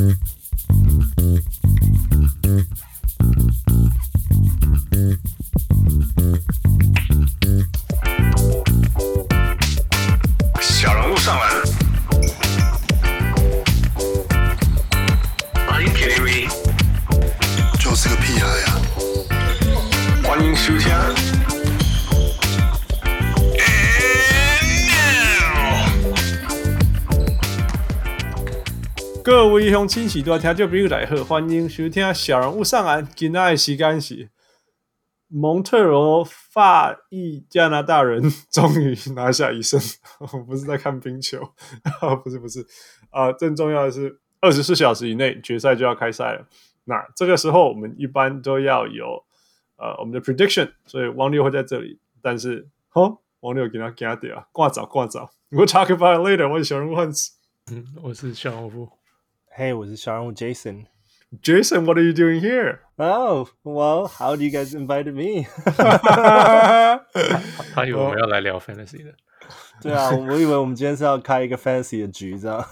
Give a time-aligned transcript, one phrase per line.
[0.00, 0.59] Mm-hmm.
[29.70, 33.06] 各位乡亲喜多听就比如来贺，欢迎收听小人物上岸。
[33.14, 34.28] 今天的时间是
[35.28, 38.20] 蒙特罗法裔加拿大人
[38.50, 39.78] 终于拿下一胜。
[40.18, 41.52] 我不是在看冰球，
[42.24, 42.66] 不是不是
[43.10, 46.48] 啊、呃，更重要的是二十四小时以内决赛就要开赛了。
[46.82, 49.24] 那这个时候我们一般都要有
[49.76, 52.00] 呃我们的 prediction，所以汪六会在这里。
[52.20, 55.30] 但是哦，汪六给他给他掉，挂早挂早。
[55.52, 56.50] We'll talk about it later。
[56.50, 57.34] 我是小人物汉斯，
[57.70, 58.88] 嗯，我是小人物。
[59.57, 62.79] Hey，我是小人物 Jason。Jason，what are you doing here?
[62.97, 65.47] Oh, well, how do you guys invite me?
[67.73, 69.13] 他以为我们要来聊 fantasy 的。
[69.81, 72.65] 对啊，我以为我们今天是要开一个 fantasy 的局，这样。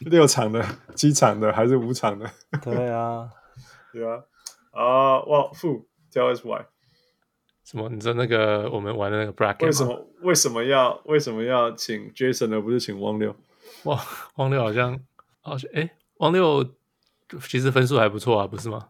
[0.00, 2.30] 六场的、七场的还是五场的？
[2.62, 3.30] 对啊，
[3.92, 4.22] 对啊。
[4.72, 6.64] 啊，哇，Fu tell us why？
[7.64, 7.88] 什么？
[7.88, 9.66] 你知道那个我们玩的那个 bracket？
[9.66, 10.06] 为什么？
[10.22, 13.34] 为什么要为什么要请 Jason 而不是请汪六？
[13.84, 13.98] 哇，
[14.36, 14.98] 汪六好像。
[15.43, 16.63] 哦，哎，王六
[17.47, 18.87] 其实分数还不错啊，不是吗？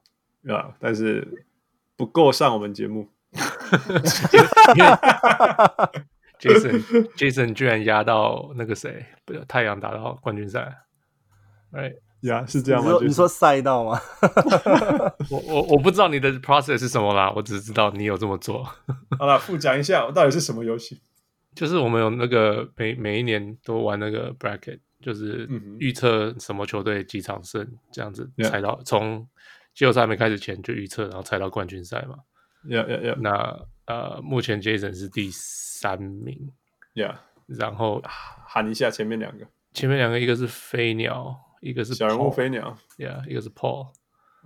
[0.49, 1.45] 啊但是
[1.95, 3.09] 不够上我们节目。
[6.39, 6.83] Jason
[7.15, 10.77] Jason 居然压到那个谁，不是太阳打到冠军赛，
[11.71, 12.91] 哎呀，是这样吗？
[12.91, 13.99] 你说，你说赛道吗？
[15.31, 18.63] 我我我不知道你的 process 是什么啦，我只知道你有这么做。
[19.17, 21.01] 好了，复讲一下，到底是什么游戏？
[21.55, 24.79] 就是我们有那个每每一年都玩那个 bracket。
[25.03, 25.47] 就是
[25.79, 29.27] 预测什么球队几场胜，这样子猜到从
[29.75, 32.19] 季后赛还没开始前就预测，然后猜到冠军赛嘛。
[32.65, 33.15] Yeah, yeah, yeah.
[33.19, 36.53] 那呃，目前 Jason 是第三名。
[36.95, 42.77] Yeah，然后喊一下前面两个，前面两个一个是飞鸟，一个是小人物飞鸟。
[42.97, 43.89] Yeah，一个是 Paul。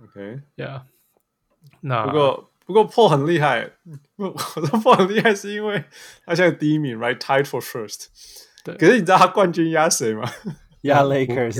[0.02, 0.82] OK，Yeah。
[1.82, 3.70] 那不过不过 Paul 很厉害，
[4.16, 5.84] 我说 Paul 很厉害是因为
[6.26, 8.08] 他现在第一名，Right，tied for first。
[8.64, 10.28] 可是你知道他冠军压谁吗？
[10.82, 11.58] 压 Lakers。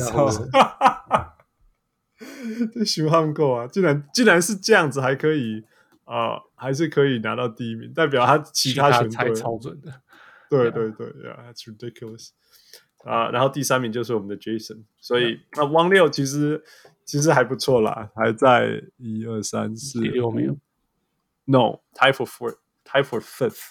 [2.75, 3.67] 这许他们够啊！
[3.67, 5.63] 竟然竟然是这样子，还可以
[6.05, 10.03] 啊、呃，还是可以拿到第一名，代表他其他全队超准的。
[10.51, 12.31] 对对对，Yeah，that's ridiculous。
[13.05, 16.65] 啊、呃，然后第三名就是我们的 Jason，所以那汪六其实
[17.05, 20.59] 其实还不错啦，还在一二三四第六名。
[21.45, 23.71] No，tie for fourth，tie for fifth。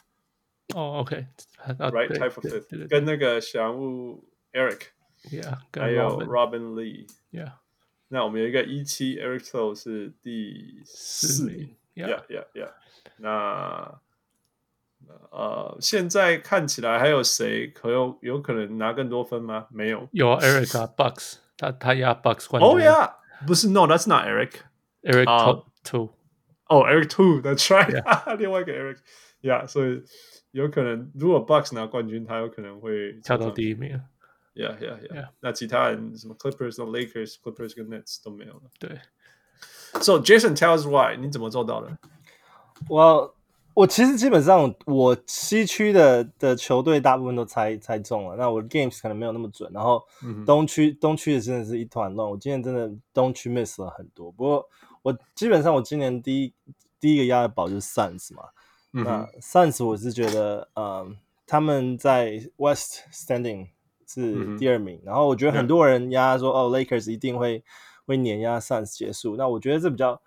[0.74, 7.52] 哦，OK。Right, type of fifth，跟那个小人物 Eric，Yeah，还有 Robin Lee，Yeah，
[8.08, 12.72] 那我们有一个一七 Eric So 是第四名，Yeah，Yeah，Yeah，
[13.18, 14.00] 那
[15.30, 19.68] 呃，现在看起来还有谁可有有可能拿更多分吗？
[19.70, 23.12] 没有，有 Eric 啊，Bucks，他他压 Bucks 冠军，Oh yeah，
[23.46, 26.12] 不是，No，that's not Eric，Eric Two，
[26.66, 30.02] 哦，Eric Two，That's right，另外一个 Eric，Yeah， 所以。
[30.57, 33.91] 有可能，如果 Bucks 拿冠军，他有可能会跳到第一名。
[34.55, 35.29] Yeah, yeah, yeah, yeah.
[35.39, 38.63] 那其他人什么 Clippers 和 Lakers、Clippers 跟 Nets 都没有了。
[38.79, 38.99] 对。
[40.01, 41.95] So Jason tells why，你怎么做到的？
[42.89, 43.35] 我
[43.75, 49.71] 我其实基本上我西区的的球队大部分都猜猜中了，那我的 Games 可能没有那么准。
[49.71, 50.03] 然后
[50.43, 54.31] 东区、嗯、东区的真的是一团乱，我今年真的东区 miss 了很多。
[54.31, 54.67] 不过
[55.03, 56.53] 我基本上我今年第一
[56.99, 58.43] 第一个押的宝就是 Suns 嘛。
[58.91, 61.07] 那 Suns 我是觉得，呃，
[61.45, 63.67] 他们在 West Standing
[64.07, 67.63] 是第二名，嗯、然后我觉得很多人压说，嗯、哦，Lakers 一定会
[68.05, 69.35] 会碾压 Suns 结束。
[69.35, 70.19] 那我觉得这比较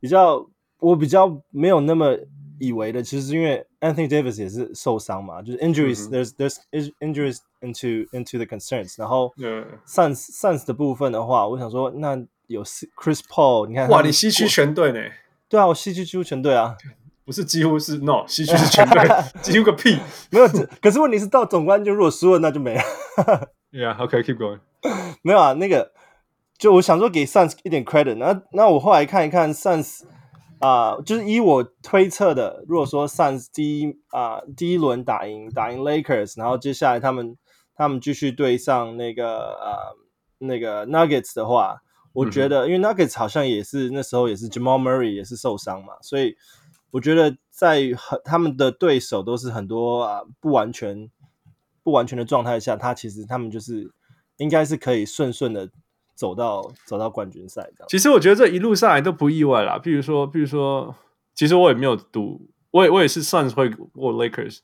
[0.00, 0.46] 比较，
[0.80, 2.16] 我比较没有那么
[2.58, 8.98] 以为的，其实是因为 Anthony Davis 也是受伤嘛，就是 injuries，there's、嗯、there's injuries into into the concerns。
[8.98, 9.32] 然后
[9.86, 12.16] Suns Suns 的部分的话，我想说，那
[12.48, 15.00] 有 Chris Paul，你看，哇，你西区全队呢？
[15.48, 16.76] 对啊，我西区几乎全队啊。
[17.28, 19.06] 不是几乎是 no，西区是全队，
[19.42, 19.98] 几乎个屁，
[20.30, 20.48] 没有。
[20.80, 22.82] 可是问题是到总冠军如果输了，那就没了。
[23.70, 24.60] Yeah，OK，keep、okay, going。
[25.20, 25.92] 没有啊，那个
[26.56, 28.14] 就我想说给 Suns 一点 credit。
[28.14, 30.04] 那那我后来看一看 Suns
[30.58, 37.36] 啊、呃，就是依我推测的，如果说 Suns 第一啊、呃、第一轮打赢打赢 Lakers，然后接下来他们
[37.76, 39.76] 他们继续对上那个呃
[40.38, 41.82] 那个 Nuggets 的话，
[42.14, 46.34] 我觉得、嗯、因为 Nuggets 好像也是那时候也是 Jamal Murray 也是受伤嘛，所以。
[46.90, 51.10] 我觉得在很他们的对手都是很多啊不完全
[51.82, 53.92] 不完全的状态下，他其实他们就是
[54.38, 55.70] 应该是可以顺顺的
[56.14, 57.88] 走到走到冠军赛这样。
[57.88, 59.78] 其实我觉得这一路上来都不意外啦。
[59.78, 60.94] 比如说，比如说，
[61.34, 64.60] 其实我也没有赌，我也我也是算会过 Lakers，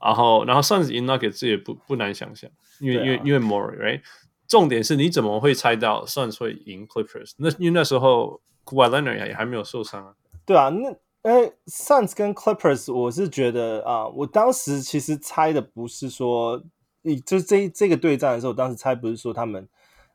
[0.00, 4.02] 然后然后算是赢 Nuggets 也不不难想象，因为、啊、因为因为 Morey，right？
[4.46, 7.32] 重点是你怎么会猜到算是会赢 Clippers？
[7.38, 10.14] 那因为那时候 Kawhi Leonard 也还没有受伤啊。
[10.44, 10.94] 对啊，那。
[11.22, 16.60] 哎，Suns 跟 Clippers，我是觉得啊，我当时其实猜的不是说，
[17.02, 19.68] 你就是这这个对战的时候，我当时猜不是说他们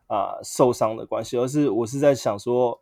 [0.07, 2.81] 啊受伤的关系，而是我是在想说，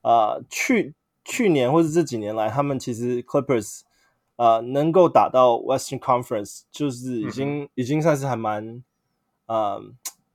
[0.00, 3.82] 啊去去年或者这几年来，他们其实 Clippers
[4.36, 8.82] 啊能够打到 Western Conference，就是已经、嗯、已经算是还蛮
[9.44, 9.76] 啊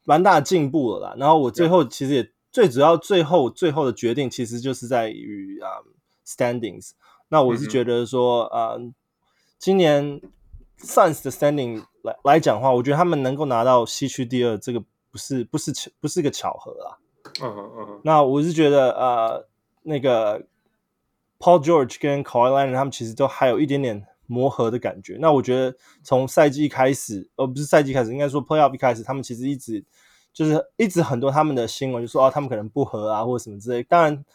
[0.04, 1.16] 蛮大的进步了啦。
[1.18, 5.82] 然后我最后其实也最主要最后最后的决定，其实就是在于啊
[6.24, 6.92] standings。
[7.32, 8.94] 那我是觉得说，啊、嗯呃，
[9.58, 10.20] 今年
[10.80, 16.98] Suns 的 standing 来来讲的话，我觉得他们能够拿到西区第二，这个不是不是巧不是个巧合啦。
[17.42, 18.02] 嗯嗯嗯。
[18.04, 19.48] 那我是觉得，呃，
[19.84, 20.42] 那个
[21.40, 25.18] Paul George 跟 Kawhi Leonard 他们其实都还有一点点磨合的感觉。
[25.22, 25.74] 那我觉得
[26.04, 29.82] 从赛季开始，而、呃、不是赛季开始，应该说 Playoff 一开始，他们其实一直
[30.34, 33.82] 就是一直很多他们的新闻就说，哦，他们可能不合啊，或者什么之类。
[33.84, 34.26] 当然。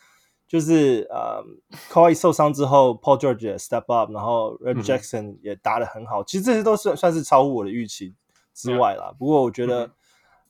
[0.49, 6.23] 就是呃 c o y 受伤之后，Paul George 也 step up，然后 Red Jackson 也打得很好。
[6.23, 8.15] 嗯、其实这些都是算是超乎我的预期
[8.55, 9.13] 之外啦。
[9.19, 9.91] 不过我觉得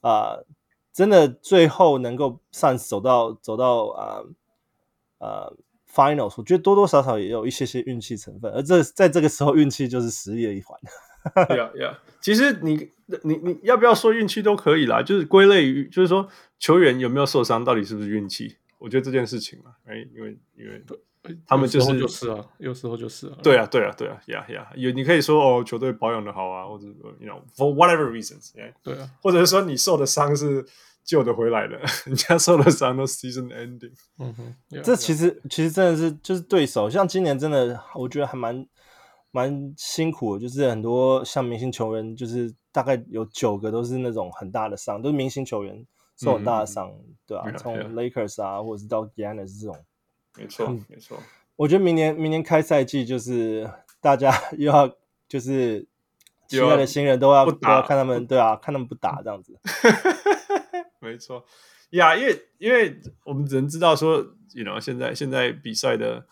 [0.03, 0.47] 啊、嗯呃，
[0.93, 4.21] 真的最后能够上走到走到啊
[5.19, 5.57] 呃，呃
[5.91, 8.53] Finals，我觉得多多少少也有一些些运气成分。
[8.53, 10.79] 而这在这个时候，运气就是实力的一环。
[11.49, 11.99] 对啊，对啊。
[12.21, 16.29] 其实你你你要不要说运气都可以啦，就是归类于就是说
[16.59, 18.59] 球员有没有受伤，到底是不是运气？
[18.87, 20.81] 我觉得这件事情嘛，哎，因为因为
[21.45, 26.87] 他们就是就是啊，有时候就是啊，对啊，对啊，对啊，呀呀，有你可以说哦，球队保养的好啊，或者
[27.19, 28.53] you know for whatever reasons，
[28.85, 30.65] 对啊，或者是说你受的伤是
[31.03, 33.91] 救得回来的， 人家受的伤都 season ending，
[34.21, 34.55] 嗯哼，
[34.85, 38.65] 这其实其实真的是就是对手，像今年真的我觉得还蛮
[39.37, 45.87] 蛮辛苦的，就是很多像明星球员，就是大概有九个都是那种很大的伤，都是明星球员。
[46.19, 49.77] 受很大的伤，嗯、对啊，从 Lakers 啊，或者是到 Giannis 这种，
[50.39, 51.19] 没错，没错。
[51.57, 54.91] 我觉得明年明年开赛季就是大家 又要
[55.29, 55.87] 就是
[56.49, 59.61] 期待的新人都要都要看他们，对啊，看他们不打这样子。
[61.01, 61.45] 没错，
[61.91, 64.17] 呀、yeah，因为因为我们只能知道说
[64.55, 66.25] ，you know，现在现在比赛的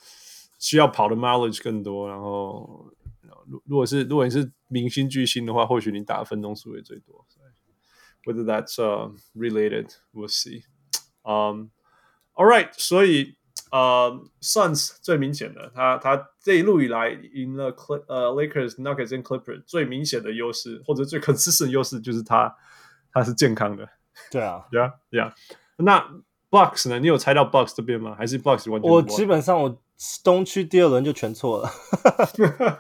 [0.58, 2.86] 需要跑的 mileage 更多，然后
[3.54, 7.24] 如如果是如果你是明星巨星的话，或许你打的分钟数也最多。
[8.24, 10.64] Whether that's uh related, we'll see.
[11.22, 11.68] Um,
[12.34, 12.70] all right.
[12.72, 13.36] 所以
[13.70, 22.56] 呃，Suns 最明显的，他他这一路以来赢了 Clip 呃 Lakers、Nuggets 跟 Clippers 最明显的优势，或者最 consistent 优势就是他
[23.12, 23.88] 他是健康的。
[24.30, 25.32] 对啊，Yeah, Yeah.
[25.76, 26.08] 那
[26.50, 27.00] Bucks 呢？
[27.00, 28.14] 你有猜到 Bucks 这边吗？
[28.14, 28.90] 还是 Bucks 完全？
[28.90, 29.82] 我基本上我
[30.22, 31.70] 东区第二轮就全错了。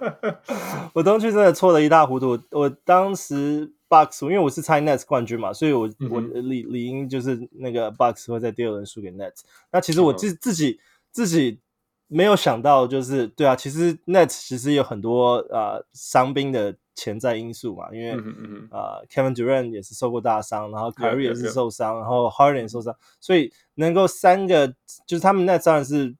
[0.94, 2.38] 我东区真的错得一塌糊涂。
[2.50, 3.72] 我当时。
[3.86, 9.42] Bucks，因为我是猜 Nets 冠军嘛，所以我、嗯、我理理应就是那个 Bucks 会在第二轮输给 Nets。
[9.70, 10.78] 那其实我自自己、嗯、
[11.12, 11.60] 自己
[12.08, 24.66] 没有想到，就是对啊，其实 Nets 其实有很多呃伤兵的潜在因素嘛，因为啊、嗯嗯呃、Kevin Durant 也是受过大伤，然后 Kyrie 也是受伤，然后 Harden 也受伤，所以能够三个
[25.06, 26.12] 就是他们 Nets 当然是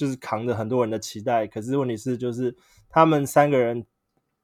[0.00, 2.56] 就是扛着很多人的期待，可是问题是就是
[2.88, 3.86] 他们三个人。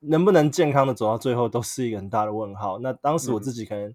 [0.00, 2.78] 能不能健康的走到最后，都是一个很大的问号。
[2.80, 3.92] 那当时我自己可能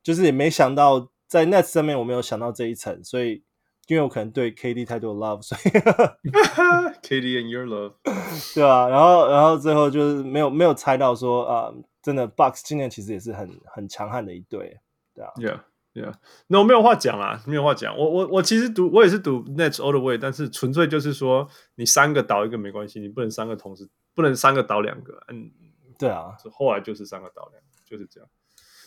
[0.00, 3.42] 就是也没想到，在 Nets 上面我没有想到这一层，所以
[3.88, 5.62] 因为我可能对 KD 太多 love，所以
[7.02, 7.94] KD and your love，
[8.54, 14.78] 对啊，然后然后最后就是没有没有猜到说啊、呃，真的 Bucks 今年其实也是很很强悍的一队，
[15.12, 15.60] 对啊，Yeah
[15.94, 16.12] Yeah，
[16.48, 17.96] 那我没有话讲啦，没有话讲。
[17.96, 23.88] 我我我其实赌我也是赌 Nets all the way，但是纯粹就是说你三个倒一个没关系，你不能三个同时。
[24.16, 25.50] 不能三个倒两个，嗯，
[25.98, 28.28] 对啊，后来就是三个倒两个，就是这样。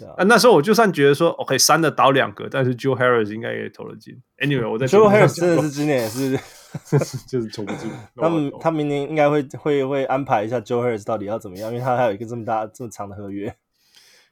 [0.09, 4.21] 啊，啊，那时候我就算觉得说，OK，三个倒两个，但是 Joe Harris 应该也投了进。
[4.37, 6.39] Anyway，我在 Joe Harris 真的是今年也是，
[7.27, 7.91] 就是投不进。
[8.15, 13.53] 他们他明年应该会会会安排一下 Joe Harris 到底要怎么样，因为他还有一个这么大这么长的合约。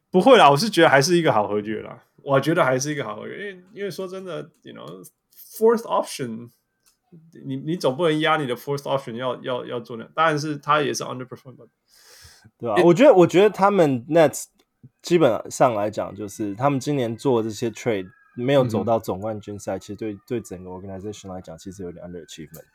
[0.09, 2.03] 不会啦，我是觉得还是一个好合约啦。
[2.25, 6.49] 我觉得还是一个好合约，因为因为说真的，you know，fourth option。
[7.45, 11.55] 你你总不能压你的 fourth option 要要要做那，当然是他也是 underperform
[12.59, 12.75] 对吧？
[12.83, 14.45] 我觉得我觉得他们 Nets
[15.01, 22.65] 基本上来讲，就是他们今年做这些 trade 没有走到总冠军赛，嗯、其实对对整个 organization 来讲，其实有点 underachievement。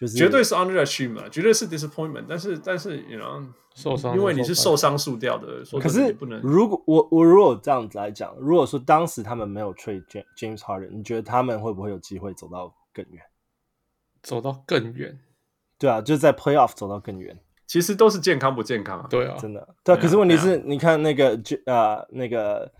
[0.00, 2.30] 就是绝对是 underachievement，绝对是 disappointment 但。
[2.30, 5.62] 但是但是，you know，受伤，因为你是受伤输掉的。
[5.78, 6.40] 可是不能。
[6.40, 10.02] 如果我我如果这样子来讲，如果说当时他们没有 trade
[10.38, 13.22] James Harden，你觉得他们会不会有机会走到更远？
[14.22, 15.20] 走到更远？
[15.78, 17.38] 对啊，就是在 playoff 走到更远。
[17.66, 19.06] 其实都是健康不健康啊？
[19.10, 19.68] 对啊，真的。
[19.84, 22.72] 对，可是问题是，你看那个呃那个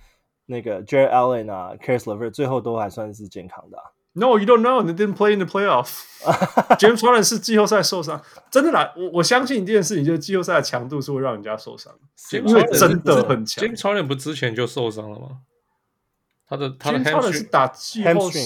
[0.47, 3.85] 那个 Jarrett Allen 啊，Caris LeVert 最后都还算是健康的啊。
[4.12, 4.83] No, you don't know.
[4.83, 6.05] They didn't play in the playoff.
[6.79, 8.93] James Harden 是季后赛受伤，真的啦。
[8.97, 11.95] 我我相信一件事情，就是季后赛的强度是会让人家受伤，
[12.33, 13.64] 因为真的很强。
[13.64, 15.38] James Harden 不之前就受伤了吗？
[16.47, 18.40] 他的他的 hamstring 是打季后赛，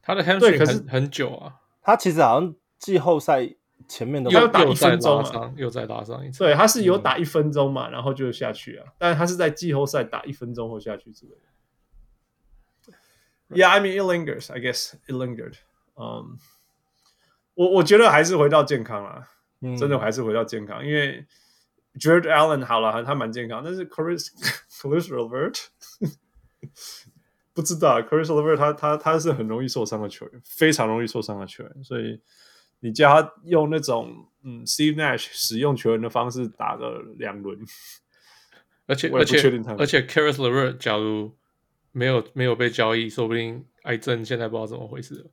[0.00, 1.54] 他的 hamstring 很很久啊。
[1.82, 3.52] 他其实好像季后赛
[3.88, 6.38] 前面都要打一分钟嘛，又再打上一次。
[6.38, 8.86] 对，他是有打一分钟嘛，然后就下去啊。
[8.96, 11.40] 但是他是在季后赛打一分钟后下去之类的。
[13.49, 14.49] Yeah, I mean it lingers.
[14.51, 15.57] I guess it lingered.
[15.95, 16.39] 嗯，
[17.53, 19.27] 我我觉得还是回到健康了，
[19.77, 21.27] 真的还是回到健康，因为
[21.99, 24.29] Jarrett Allen 好了，他蛮健康，但是 Caris
[24.71, 25.67] Caris LeVert
[27.53, 32.19] 不知道，Caris LeVert 他他他是很容易受伤的球员，非常容易受伤的球员，所以
[32.79, 37.59] 你叫他用那种嗯 Steve Nash 使用球员的方式打个两轮，
[38.87, 39.37] 而且而且
[39.77, 41.37] 而且 Caris LeVert 假如。
[41.98, 45.26] 没有没有被交易，说不定癌症现在不知道怎么回事了。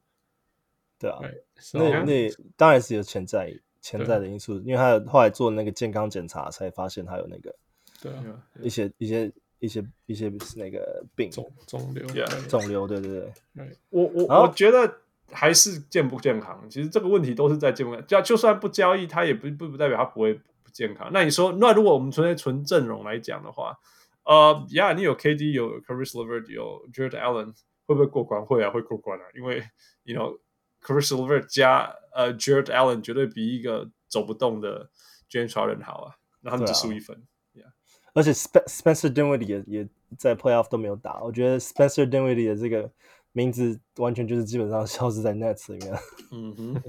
[0.98, 1.42] 对啊，right.
[1.60, 7.56] so, 那那当然是有潜在潜在的因素，因为他后来做那个健康检查，才发现他有那个
[8.02, 8.24] 对啊
[8.62, 13.34] 一些一些一些一些那个病肿肿瘤，yeah, 肿瘤对对对。
[13.56, 13.76] Right.
[13.92, 14.92] 我我我觉得
[15.32, 18.08] 还是健不健康，其实这个问题都是在健不健康。
[18.08, 21.12] 就就算不交易，他也不不不代表他不会不健康。
[21.14, 23.78] 那你说，那如果我们纯纯阵容来讲的话？
[24.25, 27.55] 呃，呀，你有 KD，有 Caris LeVert，有 Jarrett Allen，
[27.87, 28.45] 会不会过关？
[28.45, 29.63] 会啊，会过关啊，因为，
[30.05, 34.91] you know，Caris LeVert 加呃 Jarrett Allen 绝对比一个走不动的
[35.31, 37.17] James Harden 好啊，那他们只输一分。
[37.55, 37.73] Yeah.
[38.13, 39.89] 而且 Spencer Dinwiddie 也也
[40.19, 42.91] 在 Playoff 都没有打，我觉得 Spencer Dinwiddie 的这个
[43.33, 45.99] 名字完全就是基本上消失在 Nets 里面。
[46.31, 46.83] 嗯哼，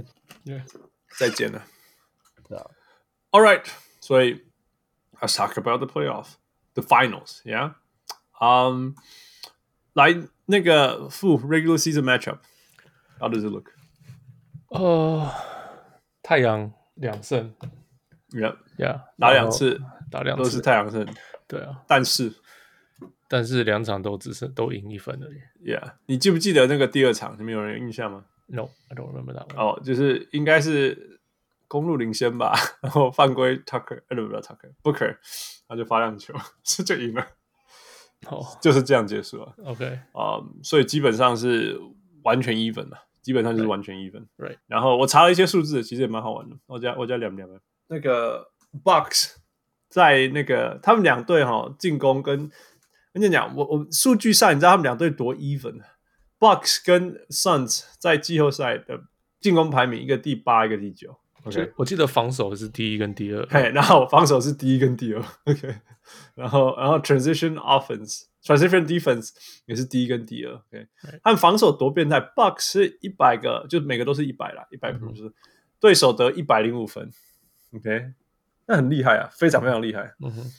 [0.45, 0.63] Yeah，
[1.17, 1.63] 再见了。
[2.47, 2.69] 对啊。
[3.31, 3.65] All right，
[3.99, 4.43] 所以
[5.19, 6.33] let's talk about the playoff。
[6.75, 7.73] The finals, yeah.
[8.39, 8.95] Um,
[9.93, 10.15] 来
[10.45, 12.39] 那个负 regular season matchup,
[13.19, 13.71] how does it look?
[14.69, 15.29] 呃，
[16.23, 17.53] 太阳两胜，
[18.29, 21.05] Yeah, Yeah，打两次，打两次都是太阳胜，
[21.47, 21.83] 对啊。
[21.87, 22.33] 但是，
[23.27, 25.69] 但是两场都只是都赢一分而已。
[25.69, 27.35] Yeah，你记不记得那个第二场？
[27.37, 28.23] 你们有人有印象吗？
[28.47, 29.57] No, I don't remember that one.
[29.57, 31.14] 哦，就是应该是
[31.68, 35.16] 公路领先吧， 然后犯规 Tucker，呃，不不，Tucker，Booker。
[35.68, 36.32] 他就发亮球，
[36.62, 37.22] 是就赢了，
[38.28, 39.52] 哦、oh.，就是这样结束了。
[39.64, 41.76] OK，啊、um,，所以基本上是
[42.22, 44.24] 完全 even 了，基本上就是完全 even。
[44.36, 46.56] Right，然后我查了一些数字，其实也蛮好玩的。
[46.66, 48.52] 我加我加两两个，那个
[48.84, 49.34] Bucks
[49.88, 52.48] 在那个他们两队哈进攻跟
[53.12, 59.00] 跟你讲，我我数据上你知道他们两队多 even？Bucks 跟 Suns 在季后赛的
[59.40, 61.18] 进攻排名，一个第八，一个第九。
[61.46, 65.76] OK，我记得防守是第一跟第二，嘿，然后防守是第一跟第二，OK，
[66.34, 69.30] 然后然后 transition offense，transition defense
[69.66, 70.88] 也是第一跟第二，OK，
[71.22, 75.32] 他们防守多变态，Bucks 是一百个，就每个都是一百啦，一百分是
[75.78, 77.08] 对手得一百零五分
[77.72, 78.10] ，OK，
[78.66, 80.52] 那很厉害啊，非常非常厉害，嗯哼，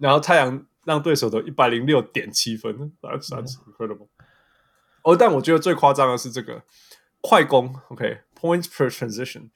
[0.00, 4.08] 然后太阳让对手得一百零六点七分，That's incredible，
[5.02, 6.64] 哦，但我觉得最夸张的是这个
[7.20, 9.50] 快攻，OK，points per transition。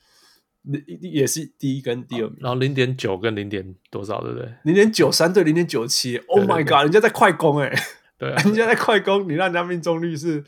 [1.00, 4.52] 也是第一跟第二名，然后零点九跟零点多少，对不对？
[4.64, 6.82] 零点九三对零点九七，Oh my god！
[6.82, 7.72] 人家在快攻哎，
[8.18, 10.44] 对， 人家在快攻，你让人家命中率是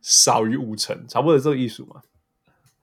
[0.00, 2.00] 少于五成，差不多这个意思嘛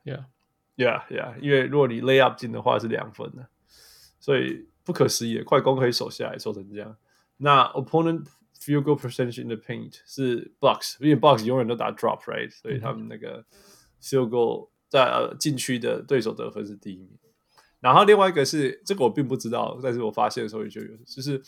[0.06, 3.48] ？Yeah，Yeah，Yeah，因为如果你 lay up 进的话是两分的，
[4.20, 6.96] 所以不可思议，快攻可以守下来，守成这样。
[7.38, 8.26] 那 opponent
[8.62, 13.44] field goal percentage in the paint 是 Bucks，因为 Bucks 永远都打 drop right，所以他们那个
[14.04, 14.70] field goal。
[14.90, 17.18] 在呃禁区的对手得分是第一名，
[17.80, 21.42] 然后另外一个是这个我并不知道，但是我发现的时候也就有，就是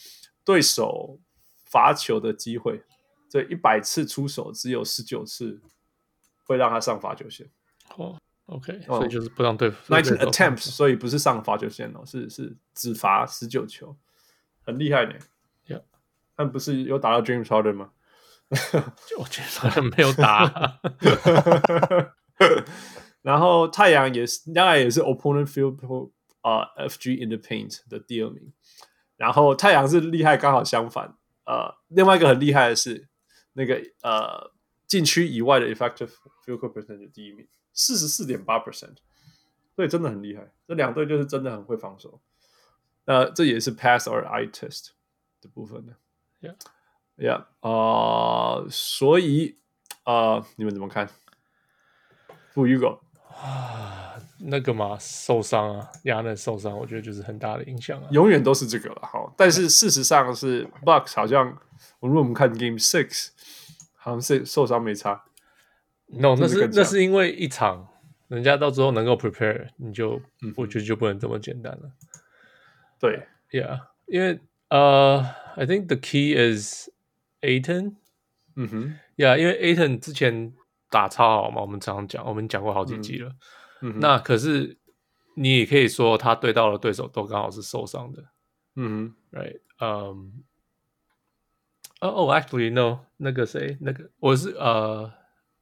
[0.46, 1.20] 对手
[1.66, 2.84] 罚球的机会，
[3.30, 5.60] 这一百次出手只有十九次
[6.46, 7.50] 会让他上罚球线。
[7.98, 13.98] 哦，OK，所以就是不让对 nineteen attempts， 所以不是上罚球线哦，是是只罚十九球，
[14.64, 15.14] 很厉害呢。
[15.68, 15.82] Yeah，
[16.36, 17.92] 但不是有打到 James Harden 吗？
[19.18, 20.80] 我觉得没有打。
[23.22, 26.12] 然后太阳也是，当然也是 opponent field
[26.42, 28.52] 啊、uh, FG in the paint 的第二名。
[29.16, 31.16] 然后太阳是厉害，刚好相反。
[31.46, 33.08] 呃，另外一个很厉害的是
[33.54, 34.52] 那个呃
[34.88, 36.10] 禁区以外的 effective
[36.46, 38.96] field goal percentage 第一名，四十四点八 percent。
[39.76, 40.52] 所所以真的很厉害。
[40.68, 42.22] 这两队就是真的很会防守。
[43.06, 44.90] 呃这也是 pass or eye test
[45.42, 45.94] 的部分呢。
[46.40, 49.58] Yeah，Yeah，啊，所以
[50.04, 51.10] 啊，uh, 你们怎么看
[52.54, 53.00] you got？
[53.42, 58.08] 啊，那个嘛，受伤啊，亚能受伤，我觉得就是很大的影响啊。
[58.12, 61.58] 永远都是这个了，好，但是事实上是 Bucks 好像，
[62.00, 63.30] 如果我们看 Game Six，
[63.96, 65.24] 好像是受伤没差。
[66.06, 67.88] No，那是那是因为一场，
[68.28, 71.92] 人家到最后能够 prepare，你就、嗯、我觉得就不能这么简单了。
[73.00, 76.90] 对，Yeah，因为呃、uh,，I think the key is
[77.42, 77.96] Ayton。
[78.56, 80.54] 嗯哼，Yeah，因为 Ayton 之前。
[80.92, 81.62] 打超好嘛？
[81.62, 83.30] 我们常常讲，我们讲过好几集了。
[83.82, 84.78] 嗯嗯、那可是
[85.36, 88.24] 你也可以说，他对到的对手都刚好是受伤的。
[88.76, 90.44] 嗯，Right，嗯，
[92.02, 95.12] 哦哦，Actually no，那个谁，那个我是呃，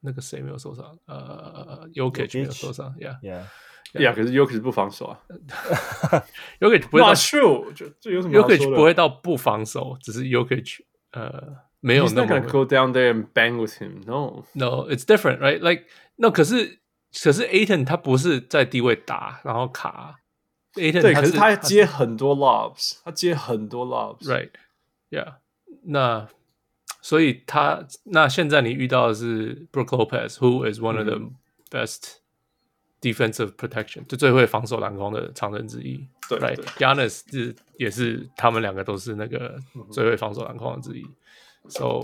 [0.02, 0.98] 那个谁没有受伤？
[1.06, 2.94] 呃，Yokich 没有受伤。
[2.98, 5.22] Yeah，Yeah，可是 Yokich 不防守啊。
[6.60, 10.80] y o k i c 不会到 true，就这有什么 y o k i c 不会到不防守，只是 Yokich
[11.12, 11.69] 呃。
[11.81, 14.03] 没有那么 gonna go down there and bang with him.
[14.07, 15.61] No, no, it's different, right?
[15.61, 15.85] Like
[16.17, 16.79] no，可是
[17.23, 20.21] 可是 Ayton 他不是在低位打，然后卡。
[20.75, 24.51] Ayton 对，可是他接很多 lobs，他接很多 lobs。Right,
[25.09, 25.35] yeah.
[25.85, 26.27] 那
[27.01, 31.31] 所以他那现在你遇到的是 Brook Lopez，who is one of the
[31.71, 32.15] best
[33.01, 36.09] defensive protection，就最会防守篮筐的常人之一。
[36.29, 36.39] 对，
[36.79, 39.57] Giannis 是也是他们两个都是那个
[39.93, 41.07] 最会防守篮筐的之一。
[41.68, 42.02] So，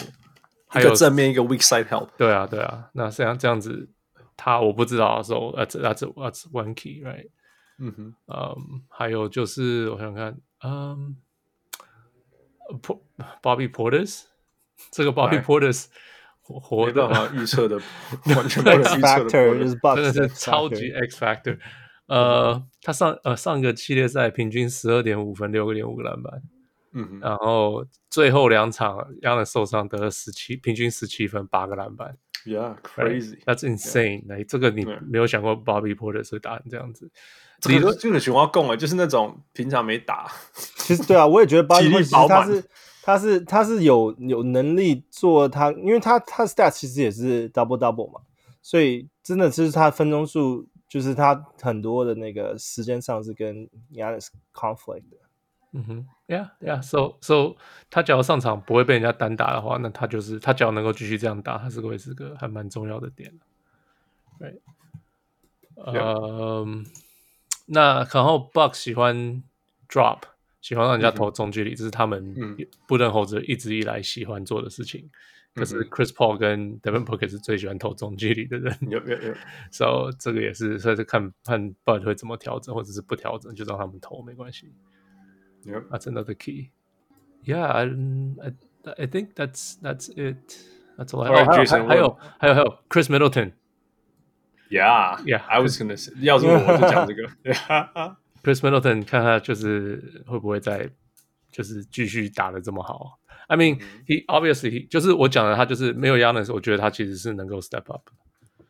[0.67, 2.09] 还有正面一个 weak side help。
[2.17, 2.89] 对啊，对啊。
[2.93, 3.89] 那这样这样子，
[4.35, 5.23] 他我不知道。
[5.23, 7.29] So that's that's that's one key, right？
[7.79, 8.15] 嗯哼。
[8.27, 11.15] 嗯，还有就是我想看，嗯
[13.41, 14.23] ，Bobby Porter's
[14.91, 15.85] 这个 Bobby Porter's
[16.41, 17.77] 活的啊预测的
[18.35, 21.57] 完全没有预测的，真的是超级 X factor。
[22.07, 26.43] 呃，他上呃上个系列赛平均十二点五分，六个点五个篮板。
[26.97, 32.17] 嗯，然后最后两场亚当受伤得了十七，平均十七分，八个篮板。
[32.45, 33.43] Yeah, crazy.
[33.43, 34.23] That's insane.
[34.27, 37.11] 来，这个你没有想过，Bobby Portis 会打成这样子？
[37.67, 40.31] 你说这个情况共啊，就是那种平常没打。
[40.77, 42.63] 其实对啊，我也觉得 Bobby Porter 他是
[43.01, 48.21] 他是他是有有能力做他，因为他他 stats 其实也是 double double 嘛，
[48.61, 55.17] 所以真的就是他分钟数，就是他很多的那个时间上是跟 Giannis conflict 的。
[55.73, 57.55] 嗯哼，Yeah Yeah，So So，
[57.89, 63.33] 他只要上场不会被人家单打的话，那他就是他只要能够继续这样打，他是会是个还蛮重要的点。
[64.37, 64.59] 对，
[65.75, 66.67] 呃，
[67.67, 69.43] 那然后 Bucks 喜欢
[69.87, 70.19] Drop，
[70.61, 72.35] 喜欢让人家投中距离，这是他们
[72.87, 75.09] 布伦猴子一直以来喜欢做的事情。
[75.53, 78.77] 可是 Chris Paul 跟 Devin Booker 是最喜欢投中距离的人。
[78.81, 79.33] 有有有，
[79.71, 84.73] So 这个也是，所以是看看 Bud 会怎么调整，或者是不调整，就让他们投没关系。
[85.64, 85.84] Yep.
[85.90, 86.70] That's another key.
[87.44, 87.84] Yeah, I,
[88.42, 88.52] I,
[88.98, 90.56] I think that's that's it.
[90.96, 91.22] That's all.
[91.22, 91.86] I have.
[91.86, 93.52] 还有还有还有 Chris Middleton.
[94.70, 95.42] Yeah, yeah.
[95.48, 97.28] I was gonna say， 要是我就讲这个。
[98.42, 100.90] Chris Middleton，看他就是会不会再
[101.50, 103.18] 就是继续打得这么好。
[103.48, 104.04] I mean,、mm hmm.
[104.06, 108.08] he obviously 就是我讲的，他就是没有 Giannis，我觉得他其实是能够 step up。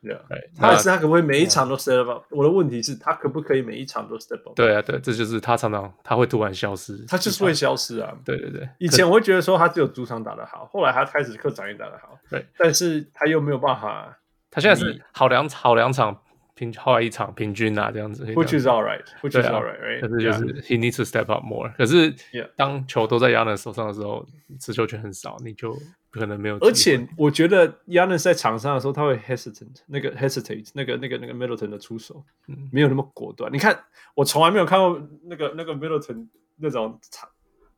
[0.06, 2.24] 对，但是他可不可以每一场都 step up？
[2.30, 4.54] 我的问题是，他可不可以每一场都 step up？
[4.56, 8.14] 对啊，对，这就是他常常他会突然消失，他就是会消失啊。
[8.24, 14.18] 对对对，以前我会觉得说他只有主场打得好，后来他开始客场也打得好，对，但是他又没有办法。
[14.52, 16.18] 他现在是好两好两场
[16.56, 18.26] 平，后来一场平均啊，这样子。
[18.34, 20.02] Which is alright，Which is alright，right？
[20.02, 21.72] 可是就是 he needs to step up more。
[21.78, 22.16] 可是
[22.56, 24.26] 当球都在亚当手上的时候，
[24.60, 25.78] 持球权很少，你就。
[26.16, 33.52] 可能没有，而且我觉得 Giannis 在场上的时候，他会 hesitant，那个 hesitate，那个那个那个 Middleton 的出手，嗯，没有那么果断。
[33.52, 33.78] 你看，
[34.14, 36.98] 我从来没有看过那个那个 Middleton 那种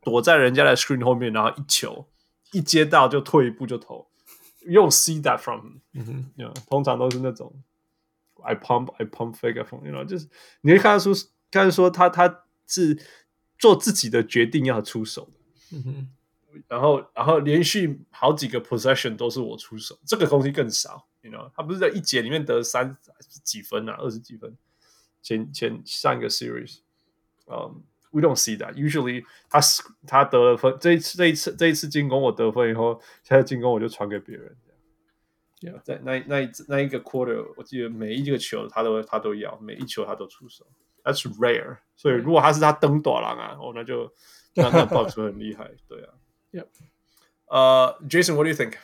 [0.04, 2.08] 躲在人家的 screen 后面，然后一球
[2.52, 4.08] 一接到就退一步就投。
[4.68, 7.52] Don't see that from，嗯哼通常都是那种
[8.48, 10.28] I pump I pump fake from，you know，就是
[10.62, 11.14] 你会看得出，
[11.52, 12.98] 看得说他他是
[13.60, 16.10] 做自己的决定要出手的，嗯哼。
[16.68, 22.98] 然后，然后连续好几个 possession 都是我出手，这个东西更少，you know，他不是在一节里面得三
[23.44, 24.58] 几分啊，二十几分。
[25.22, 26.78] 前前上一个 series，
[27.46, 28.74] 嗯、um,，we don't see that。
[28.74, 29.60] Usually，他
[30.08, 34.56] 他得了分，这一次这一次这一次进攻我得分以后，现在进攻我就传给别人.
[35.84, 40.65] 在那那一那一个 quarter，我记得每一个球他都他都要，每一球他都出手
[41.04, 41.78] ，That's rare。
[41.96, 44.13] 所以如果他是他登短廊啊，哦，那就
[44.54, 46.13] 那那爆出很厉害，对啊。
[47.48, 48.08] 呃、yeah.
[48.08, 48.76] uh,，Jason，what do you think？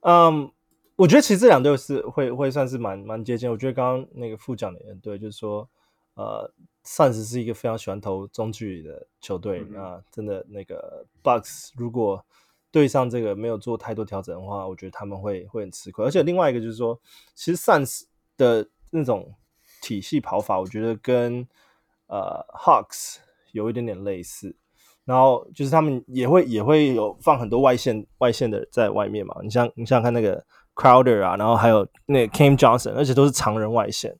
[0.00, 0.48] 嗯，um,
[0.96, 3.50] 我觉得其实这两队是会会算是蛮蛮接近。
[3.50, 5.68] 我觉得刚刚那个副讲的也对，就是说，
[6.14, 6.52] 呃
[6.84, 12.24] ，Suns 是一个非常喜欢投中距离的球队、嗯、啊，真的那个 Bucks 如果
[12.72, 16.04] 对上这个没有做太多调整的话，我觉得他们会会很吃亏。
[16.04, 17.00] 而且另外一个就是说，
[17.36, 18.02] 其实 Suns
[18.36, 19.32] 的那种
[19.80, 21.46] 体系跑法，我觉得跟
[22.06, 23.18] 呃 Hawks
[23.52, 24.56] 有一点点类似。
[25.04, 30.42] 然后就是他们也会也会有放很多外线外线的在外面嘛，你像你想想看那个
[30.76, 34.16] Crowder 啊，然后还有那个 Cam Johnson，而且都是常人外线。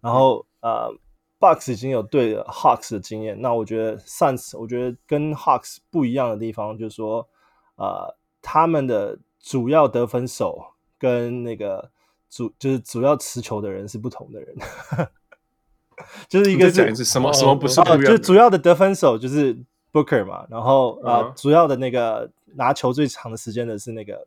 [0.00, 0.92] 然后呃
[1.38, 7.26] ，Bucks 已经有对 Hawks 的经验，那我觉得 Suns 我觉得跟 Hawks 不一样的地方就是说，
[7.76, 11.90] 呃，他们的主要得分手跟那个
[12.30, 14.56] 主就是主要持球的人是不同的人，
[16.28, 19.56] 就是一个是，是什么什么不是就主要的得分手就是。
[19.94, 24.26] Booker 嘛，然后啊、uh 主要的那个拿球最长的时间的是那个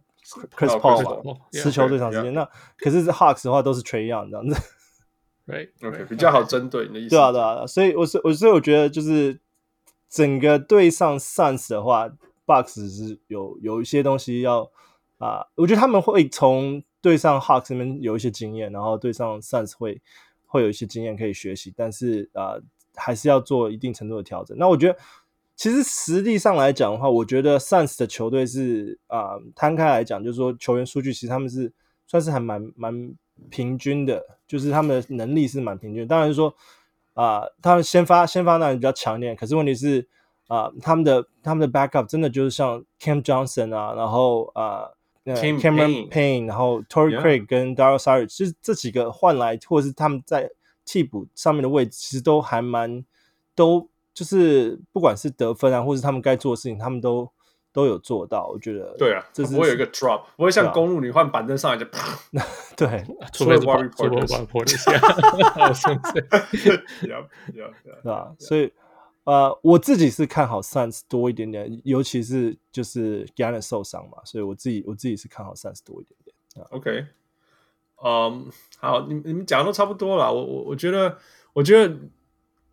[0.55, 2.31] Chris Paul 嘛，持、oh, 球最长时间。
[2.31, 4.55] Yeah, okay, 那可是 Hawks 的话都是 Trae Young 这样子
[5.45, 7.09] ，Right？OK，比较好针对你的意思。
[7.09, 9.37] 对啊，对啊，所以我是我所以我觉得就是
[10.07, 12.09] 整个对上 Suns 的话
[12.47, 14.67] Box 是有有一些东西要
[15.19, 20.01] 啊、我觉得他们会从对上 Hawks 那边有一些经验，然后对上 Suns 会
[20.47, 22.63] 会有一些经验可以学习，但是啊、呃，
[22.95, 24.57] 还是要做一定程度的调整。
[24.57, 24.97] 那我觉得。
[25.59, 31.73] 其实实力上来讲的话，我觉得 Suns 的球队是啊，摊开来讲，就是说球员数据其实他们是
[32.05, 33.15] 算是还蛮蛮
[33.49, 36.07] 平均的，就是他们的能力是蛮平均。
[36.07, 36.53] 当然说
[37.15, 40.07] 啊，他们先发先发那比较强一点，可是问题是
[40.47, 44.89] 啊，他们的他们的 backup 真的就是像 Cam Johnson 啊，然后啊
[45.25, 50.49] ，Cameron Payne，然后 Torrey Craig 跟 Daryl Saric，就是这几个换来或者是他们在
[50.85, 53.05] 替补上面的位置，其实都还蛮
[53.55, 53.89] 都。
[54.13, 57.31] 就是不管是得分啊，或是他们该做的事情，他们都
[57.71, 58.47] 都有做到。
[58.47, 62.17] 我觉得对啊，这是不会有一个 drop，不会像公路你换板凳上来就啪。
[62.75, 64.89] 对， 除非是 Portis，是
[68.03, 68.33] 吧？
[68.39, 68.73] 所以
[69.27, 76.65] 呃，我自己是看好 Suns 多一点点，尤其是就是 Giannis 受伤嘛，所以我自己我自己是看好 Suns 多一点点。
[76.69, 77.05] OK，
[78.03, 80.31] 嗯、好，你你们讲的都差不多了。
[80.31, 81.17] 我我我觉得，
[81.53, 81.95] 我觉得。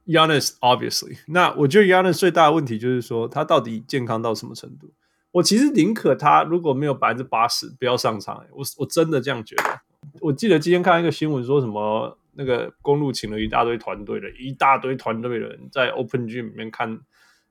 [0.07, 4.91] Giannis obviously，那我觉得 Giannis 最大的问题就是说，他到底健康到什么程度？
[5.33, 9.81] 我其实宁可他如果没有百分之八十不要上场，我我真的这样觉得。
[10.21, 17.01] 我记得今天看一个新闻，说什么那个公路请了一大堆团队的，一大堆团队的人在 Open Gym 里面看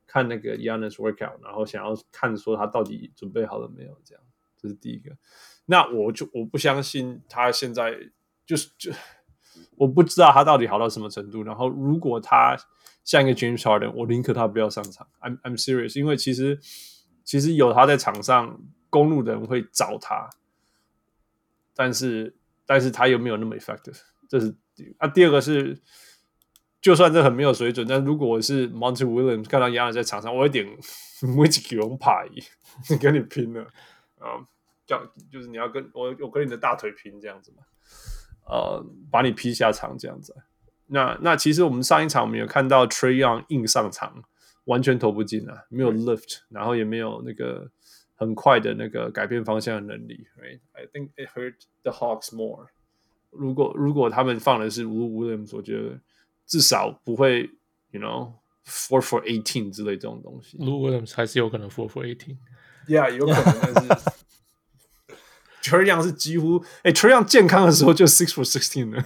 [0.05, 4.01] 看那个 Yannis workout，然后想要看说他到底准备好了没有？
[4.03, 4.23] 这样，
[4.57, 5.15] 这是第一个。
[5.65, 7.97] 那我就我不相信他现在
[8.45, 8.91] 就是就。
[9.77, 11.43] 我不知道他到底好到什么程度。
[11.43, 12.57] 然后，如果他
[13.03, 15.07] 像一个 James Harden，我宁可他不要上场。
[15.21, 16.59] I'm I'm serious，因为其实
[17.23, 20.27] 其实有他在场上，公路的人会找他，
[21.75, 23.99] 但是但是他又没有那么 effective。
[24.27, 24.55] 这是
[24.97, 25.79] 啊，第二个是，
[26.81, 30.65] 就算这很没有水准，但如果我是 Monty Williams 看到 Giannis 在场上，我一点
[31.35, 32.25] 没几个人怕，
[32.99, 33.63] 跟你拼了
[34.19, 34.45] 啊！
[34.85, 37.63] 叫就是你要跟我我跟你的大腿拼这样子嘛。
[38.45, 40.35] 呃，把你劈下场这样子。
[40.87, 44.21] 那那其实我们上一场我们有看到 Trae Young 硬上场，
[44.65, 47.71] 完全投不进啊，没有 lift，然后也没有那个
[48.15, 50.27] 很快的那个改变方向的能力。
[50.37, 50.59] Right?
[50.73, 52.67] I think it hurt the Hawks more
[53.35, 53.53] 如。
[53.53, 55.99] 果如果他们放的是 Lou Williams，我觉得
[56.45, 57.49] 至少不会
[57.91, 58.33] ，you know
[58.65, 60.57] four for eighteen 之类这种东西。
[60.57, 62.37] Lou Williams 还是有可能 four for eighteen。
[62.87, 64.11] Yeah，有可能，但是。
[65.63, 69.01] Trae Young 是几乎哎，Trae Young 健康的时候就 six for sixteen 了。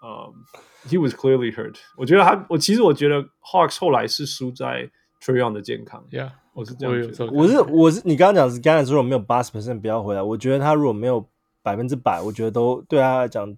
[0.00, 1.74] 嗯、um,，He was clearly hurt。
[1.96, 4.88] 我觉得他，我其实我觉得 Hawks 后来是输在
[5.20, 6.06] Trae Young 的健康。
[6.12, 7.32] Yeah，我是这样觉得。
[7.32, 11.28] 我是我是你刚刚讲是 Giannis 如果没有八十 percent 不要回来，我觉得他如果没有
[11.62, 13.48] 百分之百，我觉得都对他来讲，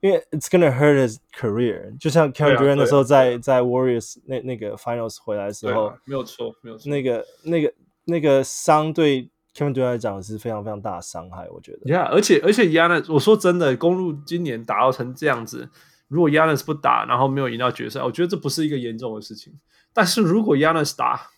[0.00, 1.96] 因为 It's gonna hurt his career。
[1.98, 6.90] 就像 Kevin Durant 的时候在，在在 Warriors 那那个 Finals 回来的时候，没有错，没有错。
[6.90, 9.30] 那个那个那个伤对。
[9.56, 11.78] Kevin Durant 来讲是非常非常大的伤害，我觉得。
[11.86, 15.70] Yeah，而且而且 Giannis，我说真的，公路今年打到成这样子，
[16.08, 19.58] 如果 Giannis 不打，然后没有赢到决赛，我觉得这不是一个严重的事情。
[19.94, 21.30] 但是如果 Giannis 打，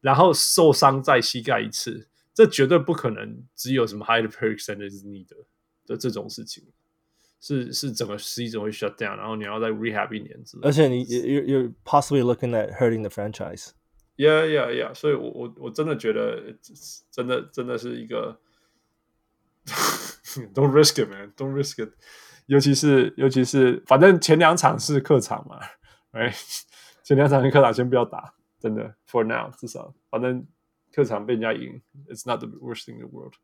[0.00, 5.34] 然后受伤再膝盖一次，这绝对不可能只有什么 high percentage need 的
[5.94, 6.64] 这种事情，
[7.38, 10.66] 是是整个 season 会 shut down，然后你要再 rehab 一年之类。
[10.66, 13.72] 而且你 you you're possibly looking at hurting the franchise。
[14.16, 14.94] Yeah, yeah, yeah.
[14.94, 16.56] 所以我，我我我真的觉得，
[17.10, 18.40] 真的真的是一个
[20.54, 21.34] ，Don't risk it, man.
[21.36, 21.92] Don't risk it.
[22.46, 25.60] 尤其是尤其是，反正前两场是客场嘛
[26.12, 26.34] ，Right?
[27.04, 28.94] 前两场是客场，先不要打，真的。
[29.06, 30.46] For now，至少反正
[30.94, 33.34] 客场被人家赢，It's not the worst thing in the world.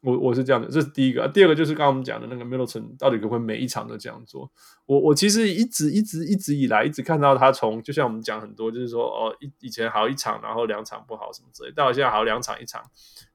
[0.00, 1.26] 我我是这样的，这是第一个。
[1.28, 4.48] 第二个就是刚刚我们讲的那个 Middleton 到底可不可以每一场都这样做？
[4.84, 12.80] 我我其实一直一直一直以来一直看到他从就像我们讲很多，就是说哦，以以前好一场，然后两场不好什么之类，到现在好两场一场，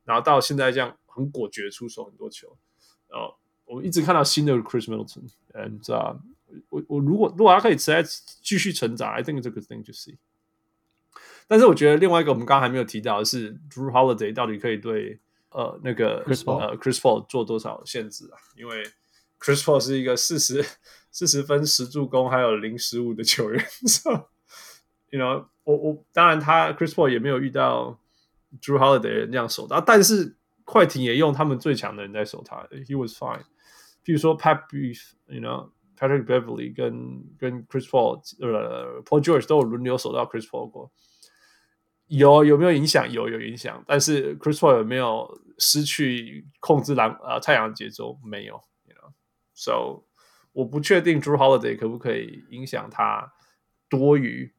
[0.05, 2.55] 然后到现在这样很果决出手很多球。
[3.09, 6.17] 哦，我一直看到新的 Chris Middleton，and、uh,
[6.69, 8.09] 我我如果如果他可以持续
[8.41, 10.15] 继续成长，I think it's a good thing to see。
[11.49, 15.19] 但是我觉得另外一个我们刚刚还没有提到的是 Drew Holiday 到底可以对。
[15.51, 18.37] 呃，那个 Chris Paul 呃，Chris Paul 做多少限制啊？
[18.57, 18.83] 因为
[19.39, 20.65] Chris Paul 是一个四十
[21.11, 27.99] 四十分十助攻还有零失误的球员，so，you know，我我当然他 Chris Paul 也没有遇到
[28.61, 33.43] Drew Holiday 那样守他，但是快艇也用他们最强的人在守他，He was fine。
[34.05, 40.91] 譬如说 Pat Beef，you know，Patrick Beverly 跟跟 Chris Paul，呃，Paul George 都有轮流守到 Chris Paul 过。
[42.11, 43.09] 有有没有影响？
[43.09, 48.19] 有有影响，但是 Chris Paul 有没有失去控制篮呃太阳的节奏？
[48.21, 50.03] 没有，you know，so
[50.51, 53.31] 我不确定 Drew Holiday 可不可以影响他
[53.87, 54.53] 多余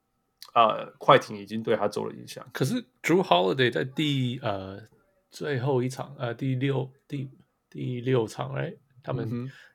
[0.54, 2.48] 呃快艇已经对他做了影响。
[2.54, 4.80] 可是 Drew Holiday 在第呃
[5.30, 7.30] 最后一场呃第六第
[7.68, 9.28] 第六场哎，他们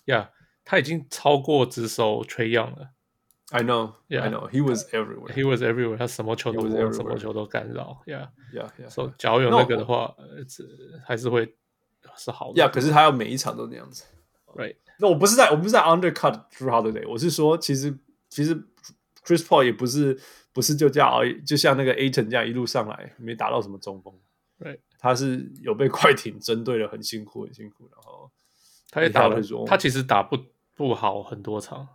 [0.05, 0.29] 呀、嗯 yeah,
[0.65, 2.89] 他已经超过只手 Trey Young 了。
[3.49, 4.49] I know, yeah, I know.
[4.51, 5.33] He was everywhere.
[5.33, 5.97] He was everywhere.
[5.97, 8.03] 他什么球都过，什么球都干扰。
[8.05, 8.89] Yeah, yeah, yeah.
[8.89, 10.13] So，假如有那个的话，
[10.47, 10.65] 这
[11.05, 11.55] 还是会
[12.17, 12.61] 是好的。
[12.61, 14.03] Yeah，可是他要每一场都那样子。
[14.47, 14.75] Right？
[14.99, 17.07] 那我不是在，我不是在 undercut Drew Holiday。
[17.07, 18.53] 我是说，其实其实
[19.23, 20.19] Chris Paul 也不是
[20.51, 24.13] 不是就这样，就像那个 Ayton 这样一路上来，没打到什么中锋。
[24.59, 24.79] Right？
[24.99, 27.87] 他是有被快艇针对的，很辛苦，很辛苦。
[27.93, 28.29] 然后
[28.89, 30.37] 他也打了，他其实打不
[30.75, 31.87] 不好很多场。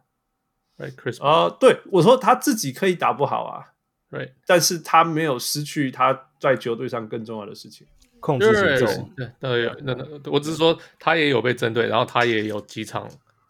[0.91, 3.73] Chris 啊，uh, 对，我说他自己可以打不好啊
[4.11, 7.87] ，Right，但是他没有失去他在球队上更重要的事情，
[8.21, 9.09] 控制节奏。
[9.17, 13.09] 对，对，那那我只是说他也有被针对，然后他也有几场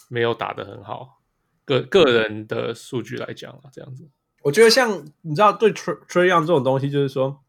[0.09, 1.21] 没有打得很好，
[1.65, 4.09] 个个人的数据来讲啊，这样子。
[4.43, 7.41] 我觉得像你知道，对 Trae Young 这种东西，就是说，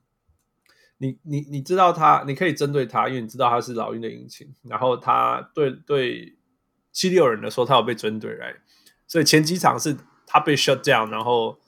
[1.00, 6.36] 你你你知道他，你可以针对他，因为你知道他是老鹰的引擎，然后他对对
[6.92, 8.58] 七六人的时候，他有被针对，Right？
[9.08, 11.60] 所以前几场是他被 shut down，然后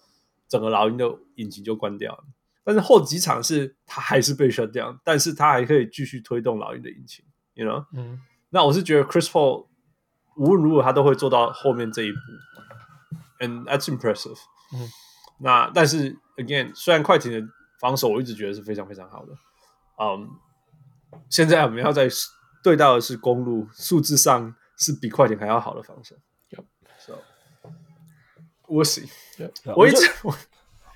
[0.48, 2.24] 整个老鹰的引擎就关掉了。
[2.64, 7.86] 但是后几场是他还是被 shut down，但是他还可以继续推动老鹰的引擎，you know？
[7.94, 8.22] 嗯。
[8.50, 9.68] 那我是觉得 Chris Paul
[10.38, 12.18] 无论如何他都会做到后面这一步
[13.40, 14.38] ，and that's impressive。
[14.74, 14.90] 嗯。
[15.40, 17.46] 那但是 again，虽然快艇的
[17.80, 19.34] 防守我一直觉得是非常非常好的，
[20.00, 20.28] 嗯、um,，
[21.30, 22.08] 现在我们要在
[22.64, 26.16] 对到的是公路，数字上是比快艇还要好的防守。
[28.68, 29.02] 我是，
[29.76, 30.36] 我一直我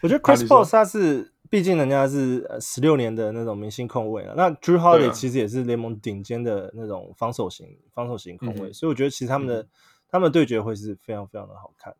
[0.01, 4.33] 我觉得 Chris Paul 他是，毕竟人家是十六年的那种明星控卫了。
[4.35, 9.67] 那 Drew Holiday 其实也是联盟顶尖的那种防守型防守型控卫，所以我觉得其实他们的
[10.07, 11.95] 他们的对决会是非常非常的好看。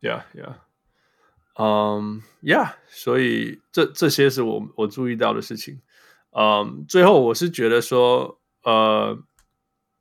[0.00, 0.56] Yeah, yeah,
[1.56, 2.74] um, yeah.
[2.88, 5.80] 所以这这些是我我注意到的事情。
[6.36, 9.16] 嗯，最后我是觉得说，呃，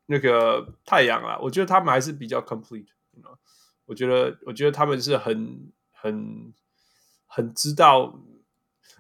[0.07, 2.87] 那个太阳啊，我觉得他们还是比较 complete。
[3.85, 6.53] 我觉得，我觉得他们是很、很、
[7.27, 8.17] 很知道，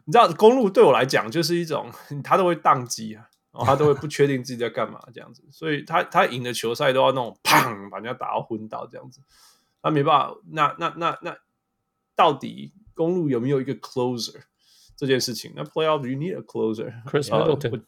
[0.05, 1.89] 你知道，公路对我来讲就是一种，
[2.23, 9.21] 他都会宕机啊，然后他都会不确定自己在干嘛这样子，所以他他赢的球赛都要那种砰把人家打到昏倒这样子，
[9.81, 10.35] 他没办法。
[10.51, 11.37] 那那那那，
[12.15, 14.41] 到底公路有没有一个 closer
[14.97, 15.53] 这件事情？
[15.55, 17.01] 那 playoff you need a closer。
[17.05, 17.83] Chris Middleton。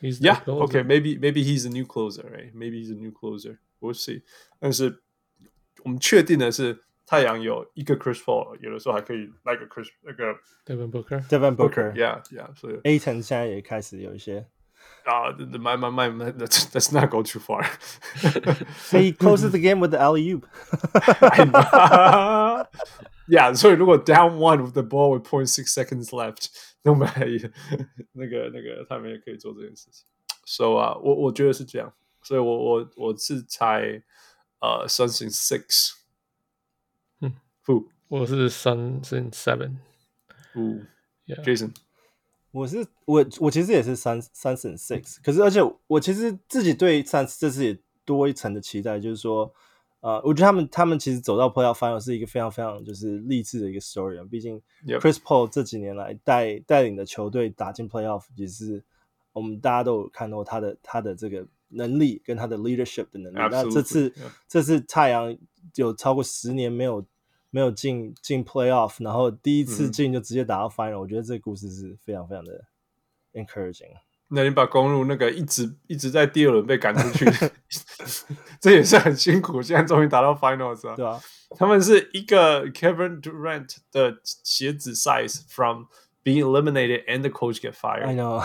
[0.00, 2.52] Yeah, okay, maybe maybe he's a new closer, right?
[2.52, 3.58] Maybe he's a new closer.
[3.80, 4.22] We'll see.
[4.58, 5.02] 但是。
[5.85, 10.33] 我们确定的是，太阳有一个 Chris Paul，有的时候还可以来个 Chris 那个
[10.65, 14.45] Devin Booker，Devin Booker，Yeah，Yeah，所以 Ayton 现在也开始有一些
[15.05, 17.65] 啊，My My My Let's not go too far。
[18.91, 20.43] He closes the game with the alley-oop。
[23.27, 26.47] Yeah，所以如果 down one with the ball with point six seconds left，
[26.83, 27.25] 那我们还
[28.13, 30.05] 那个那个他们也可以做这件事情。
[30.45, 34.03] So 啊，我我觉得是这样，所以我我我是猜。
[34.58, 35.92] 呃，Suns in six，
[37.20, 39.76] 嗯，不，我是 Suns in seven，
[40.54, 40.80] 不
[41.44, 41.74] ，Jason，
[42.52, 49.52] 我是我我其实也是 Suns Suns in six，可是而且我其实自己对 Suns 这次也多一层的期待，就是说，
[50.00, 58.82] 呃，我觉得他们他们其实走到 Playoff Final 是一个非常非常就是励志的一个 story 啊，毕竟 Chris Paul 这几年来带带领的球队打进 Playoff，也是
[59.32, 61.46] 我们大家都有看到他的他的这个。
[61.68, 64.12] 能力跟他的 leadership 的能力，那这次.
[64.48, 65.36] 这次太阳
[65.74, 67.04] 有超过十年没有
[67.50, 72.64] 没有进进 playoff，然后第一次进就直接打到 final，、嗯、我觉得这个故事是非常非常的
[73.32, 73.92] encouraging。
[74.28, 77.24] 那你把公路那个一直一直在第二轮被赶出去，
[78.60, 79.62] 这也是很辛苦。
[79.62, 81.20] 现在终于打到 finals 了，对啊，
[81.56, 85.84] 他们是一个 Kevin Durant 的鞋子 size from
[86.24, 88.04] being eliminated and the coach get fired。
[88.04, 88.44] I know。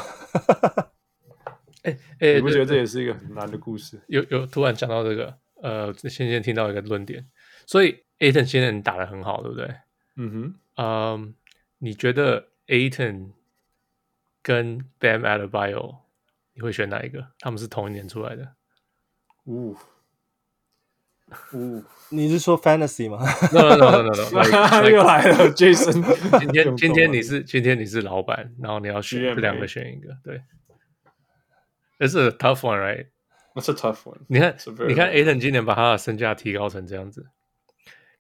[1.83, 3.99] 哎哎，你不觉得这也是一个很难的故事？
[4.07, 7.25] 有有突然讲到这个，呃，先先听到一个论点，
[7.65, 9.75] 所以 Ayton 现在你打的很好，对不对？
[10.17, 11.35] 嗯哼，嗯，
[11.79, 13.31] 你觉得 Ayton？
[14.43, 15.97] 跟 Bam Adebayo，
[16.55, 17.27] 你会选哪一个？
[17.37, 18.55] 他们是同一年出来的。
[19.45, 19.77] 呜
[21.53, 23.19] 呜， 你是说 Fantasy 吗
[23.53, 26.01] ？No No No No No， 又来了，Jason。
[26.41, 30.41] 今天今天你是今天你是老板，然后你要选这两个选一个，对。
[32.01, 33.07] 这是 a tough one, right?
[33.53, 34.17] That's a tough one.
[34.27, 37.27] 你看，你看，Ayton 今年把他的身价提高成这样子，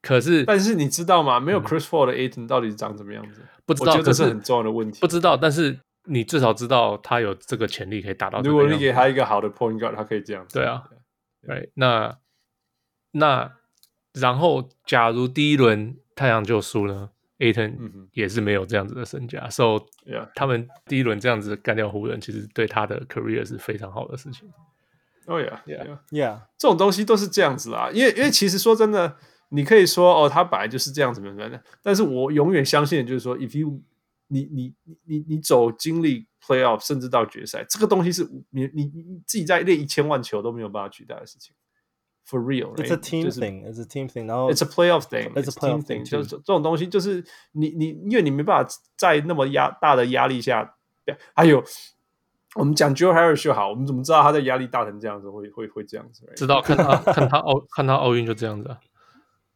[0.01, 1.39] 可是，但是你知道吗？
[1.39, 3.41] 没有 Chris Paul 的 Ayton 到底长什么样子？
[3.65, 4.99] 不知道，这是很重要的问题。
[5.01, 5.79] 不知道，但是。
[6.05, 8.41] 你至少知道他有这个潜力可以达到。
[8.41, 10.57] 如果你给他一个好的 point guard，他可以这样子。
[10.57, 10.89] 对啊，
[11.45, 12.17] 对，那
[13.11, 13.53] 那
[14.13, 17.11] 然后，假如第一轮太阳就输了
[17.41, 19.49] ，Ayton 也是没有这样子的身价。
[19.49, 24.47] 所以他们第一轮这样子干掉湖人，其实对他的 career 是非常好的事情。
[25.25, 27.89] 哦呀，yeah yeah，这种东西都是这样子啦。
[27.93, 29.17] 因为因为其实说真的，
[29.49, 33.81] 你可以说哦，他本来就是这样子的，但是我永远相信就是说，if you
[34.27, 34.73] 你你
[35.05, 41.53] 你你走经历 playoff 甚至到决赛，这个东西是你你你自己在练一千万球都没有办法取代的事情。
[42.23, 44.25] For real，it's a team thing，it's a team thing。
[44.25, 46.09] 然后 it's a playoff thing，it's a playoff thing。
[46.09, 50.75] 就是这种东西，就是你你因为你没办法在那么压大的压力下，
[51.33, 51.61] 还有
[52.55, 56.31] 我们讲 Joe Harris 就好，我们怎么知道他在压力大成这样子会会会这样子？
[56.35, 58.79] 知道看他看他奥看他奥运就这样子啊。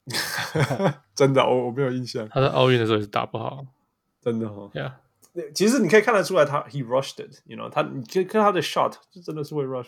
[1.15, 2.27] 真的，我我没有印象。
[2.29, 3.65] 他在奥运的时候也是打不好。
[4.21, 4.91] 真的哈，Yeah，
[5.53, 9.87] 其实你可以看得出来，他 he rushed it，you know，他你可以看他的 shot，就真的是会 rush。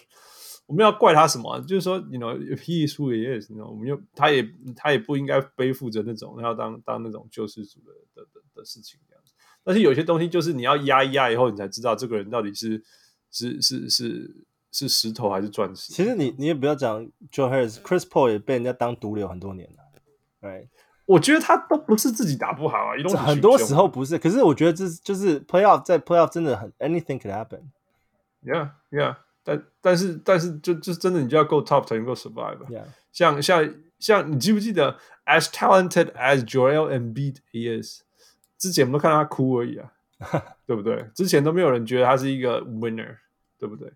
[0.68, 1.60] 我们要怪他什么？
[1.62, 9.34] 就是说，you know，if he is who he is，you know，我们又他也他也不应该背负着那种要当当那种救世主的的的的事情这样子。
[9.64, 12.84] 但是有些东西就是你要压一压以后，你才知道这个人到底是
[13.32, 15.92] 是是是是石头还是钻石。
[15.92, 19.78] 其实你你也不要讲 Joe Harris，Chris Paul 也被人家当毒瘤很多年了
[20.48, 20.68] ，right？
[21.06, 22.92] 我觉得他都不是自己打不好啊，
[23.26, 24.18] 很多时候不是。
[24.18, 27.62] 可是我觉得这是就是 playoff 在 playoff 真的很 anything could happen。
[28.44, 29.16] Yeah, yeah，
[29.48, 32.60] 但但是但是就就真的你就要够 top 才能够 survive。
[33.14, 38.02] 像像像你记不记得 as talented as Joel Embiid is，
[38.58, 39.92] 之前我们都看到他哭而已啊，
[40.68, 41.10] 对不对？
[41.16, 43.18] 之前都没有人觉得他是一个 winner，
[43.58, 43.92] 对不对？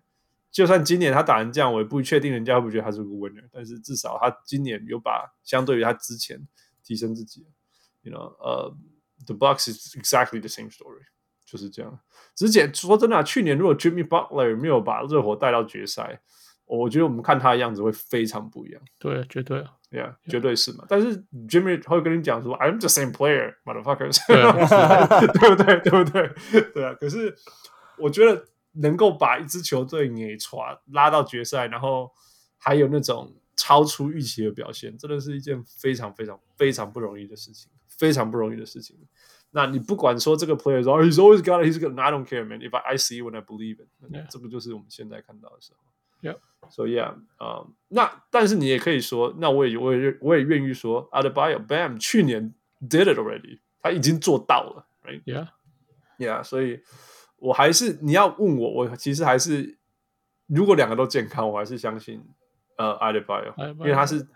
[0.50, 6.46] 就算今年他打成这样，我也不确定人家会不会觉得他是个 winner，但是至少他今年有把相对于他之前。
[6.84, 7.46] 提升自己
[8.02, 8.76] ，you know，呃、
[9.24, 11.04] uh,，The Bucks is exactly the same story，
[11.52, 12.00] 就是这样。
[12.34, 16.22] 之前说真的、啊，去年如果 Jimmy Butler 没有把热火带到决赛，
[16.64, 18.80] 我觉得我们看他的样子会非常不一样。
[18.98, 20.86] 对，绝对啊，Yeah，绝对是嘛。
[20.88, 24.18] 但是 Jimmy 会跟你讲说，I'm the same player，motherfuckers，
[25.38, 25.80] 对不对？
[25.80, 26.72] 对不对？
[26.72, 26.94] 对啊。
[26.94, 27.36] 可是
[27.98, 32.10] 我觉得能够把一支球队给传拉到决赛，然后
[32.56, 33.34] 还有那种。
[33.54, 38.96] 超出预期的表现，真的是一件非常非常非常不容易的事情，非常不容易的事情。
[39.51, 42.97] 那你不管说这个 player 说 he's always got it, he's got I don't care man if I, I
[42.97, 44.27] see when I believe it，、yeah.
[44.29, 45.79] 这不就是我们现在看到的时候？
[46.21, 46.37] Yeah.
[46.69, 56.81] So yeah，啊、um,，那但是你也可以说，那我也我也我也愿意说，Adebayo Bam 去年 did it already，他已经做到了，right？Yeah，yeah，所以
[57.37, 59.77] 我还是你要问我，我其实还是
[60.47, 62.23] 如果两个都健康，我还是相信。
[62.79, 64.27] 呃，Adebayo，因为他是，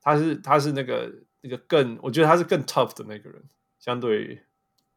[0.00, 3.42] 他是，他是那个那个更，我觉得他是更 tough 的那个人，
[3.79, 4.39] 相对于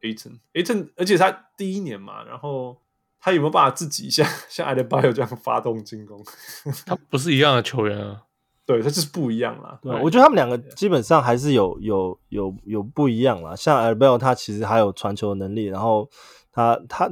[0.01, 2.77] Ayton，Ayton，而且他第一年嘛，然后
[3.19, 6.23] 他有没有办法自己像像 Adebayo 这样发动进攻？
[6.85, 8.23] 他不是一样的球员啊，
[8.65, 9.79] 对，他就是不一样啦。
[9.81, 13.55] 对，我觉得他们两个基本上还是有有有有不一样啦。
[13.55, 16.09] 像 Adebayo 他其实还有传球能力，然后
[16.51, 17.09] 他他。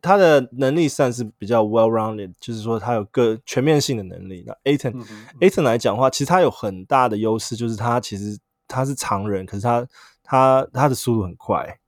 [0.00, 4.44] 他的能力算是比较 well rounded，就是说他有个全面性的能力。
[4.46, 5.02] 那嗯、
[5.40, 8.38] Ayton 来讲的话，其实他有很大的优势，就是他其实
[8.68, 9.84] 他是常人，可是他
[10.24, 11.78] 他他的速度很快。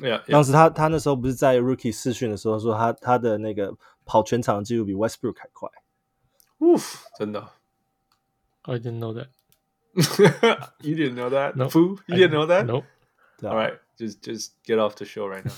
[0.00, 0.32] Yeah, yeah.
[0.32, 5.68] 当时他他那时候不是在 Rookie 试训的时候说他他的那个跑全场的记录比 Westbrook 还快。
[6.58, 7.46] Oof，，真的
[8.62, 9.28] ？I didn't know that.
[10.80, 11.54] you didn't know that?
[11.54, 11.66] No.
[12.06, 12.64] You didn't know that?
[12.64, 12.82] No.
[13.48, 13.78] All right.
[13.96, 15.52] Just just get off the show right now.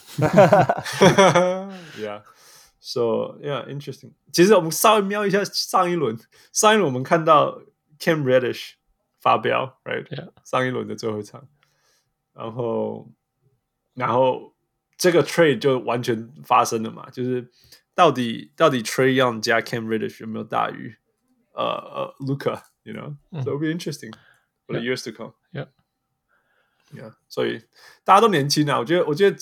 [1.99, 2.21] yeah.
[2.81, 4.13] So yeah, interesting.
[4.33, 6.19] 其实我们稍微瞄一下上一轮，
[6.53, 7.61] 上一轮我们看到
[7.99, 8.73] Cam Reddish
[9.21, 10.31] 发飙，right？、Yeah.
[10.45, 11.49] 上一轮的最后一场，
[12.37, 13.11] 然后
[13.95, 14.55] 然后
[14.99, 17.51] 这个 trade 就完全发生了嘛，就是
[17.95, 20.95] 到底到底 Trae Young 加 Cam Reddish 有没有大于
[21.55, 24.13] 呃呃 Luca，you know，so it'll be interesting
[24.67, 25.33] for the years to come.
[25.53, 25.69] Yeah,
[26.93, 27.15] yeah.
[27.29, 27.63] 所以
[28.05, 29.37] 大家都年轻啊，我觉得，我觉得，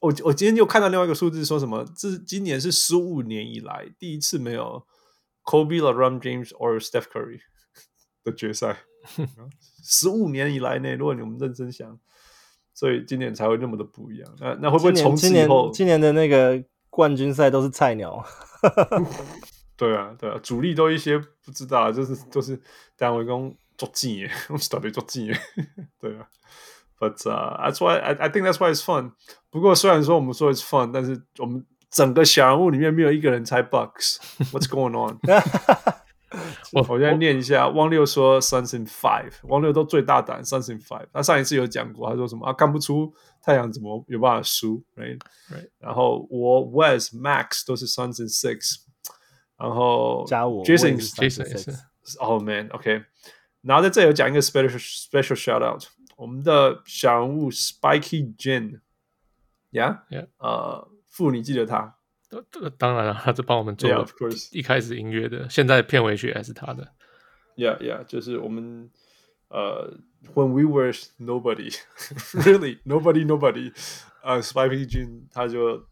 [0.00, 1.84] 我我今天又看到另外一个数字，说什么？
[1.94, 4.86] 这今年是十五年以来第一次没有
[5.44, 7.40] Kobe、LeBron James or Steph Curry
[8.24, 8.84] 的决赛，
[9.84, 10.94] 十五年以来呢？
[10.94, 12.00] 如果你们认真想，
[12.80, 14.30] 所以今年才会那么的不一样。
[14.40, 16.64] 那那会不会从此以后今年，今年的那个？
[16.92, 18.20] 冠军赛都是菜鸟，
[19.78, 22.60] 对啊，对啊，主力都一些不知道，就是都是
[22.96, 25.40] 单位工作技耶， 我是特别做技耶，
[26.00, 26.26] 对啊。
[26.98, 29.12] But、uh, that's why I I think that's why it's fun。
[29.50, 34.16] 不过虽然说我们说 it's fun，但是我们整个小人物里面没有一个人猜 Bucks。
[34.50, 35.20] What's going on？
[36.72, 40.44] 我我现在念一下，汪六说 in five，汪六都最大胆 in
[40.80, 41.06] five。
[41.12, 42.52] 他上一次有讲过，他说什么啊？
[42.52, 43.12] 看不出
[43.42, 45.68] 太阳怎么有办法输，right？Right。
[45.78, 47.86] 然后我 Wes Max 都是
[48.22, 48.76] in six，
[49.56, 53.02] 然后加我 Jason Jason，Oh man，OK。
[53.62, 55.84] 然后在这里有讲一个 special special shout out，
[56.16, 61.96] 我们的小人物 Spiky Jin，Yeah，Yeah，呃，傅你记得他？
[62.78, 64.06] 当然了，他是帮我们做了
[64.52, 66.92] 一开始音乐的，现在片尾曲还是他的。
[67.56, 68.88] Yeah, yeah，就是我们
[69.48, 69.92] 呃、
[70.34, 71.76] uh,，When we were nobody,
[72.44, 73.72] really nobody, nobody，
[74.22, 75.84] 呃、uh,，Spike Jin 他就